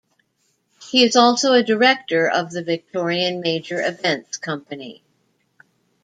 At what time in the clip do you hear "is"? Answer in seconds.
1.03-1.15